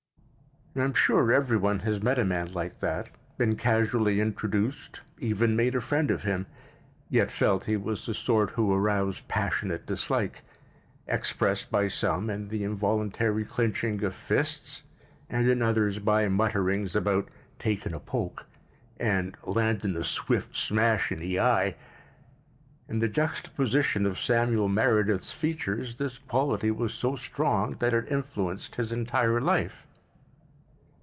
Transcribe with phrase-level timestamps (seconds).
[0.73, 5.75] I'm sure every one has met a man like that, been casually introduced, even made
[5.75, 6.45] a friend of him,
[7.09, 13.43] yet felt he was the sort who aroused passionate dislike—expressed by some in the involuntary
[13.43, 14.83] clinching of fists,
[15.29, 17.27] and in others by mutterings about
[17.59, 18.45] "takin' a poke"
[18.97, 21.75] and "landin' a swift smash in ee eye."
[22.87, 28.75] In the juxtaposition of Samuel Meredith's features this quality was so strong that it influenced
[28.75, 29.85] his entire life.